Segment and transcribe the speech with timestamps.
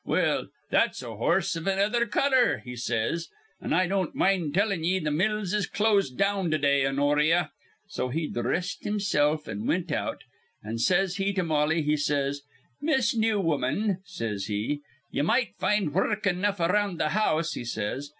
[0.03, 3.27] Well, that's a horse iv another color,' he says.
[3.61, 7.51] 'An' I don't mind tellin' ye th' mills is closed down to day, Honoria.'
[7.87, 10.23] So he dhressed himsilf an' wint out;
[10.63, 12.41] an' says he to Mollie, he says:
[12.81, 14.79] 'Miss Newwoman,' says he,
[15.11, 18.09] 'ye may find wurruk enough around th' house,' he says.